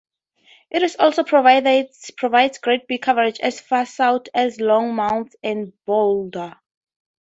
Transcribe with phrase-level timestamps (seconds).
[0.71, 6.55] It also provides grade B coverage as far south as Longmont and Boulder.